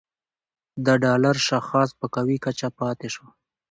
د 0.85 0.87
ډالر 1.03 1.35
شاخص 1.47 1.89
په 1.99 2.05
قوي 2.15 2.37
کچه 2.45 2.67
پاتې 2.79 3.07
شو 3.13 3.25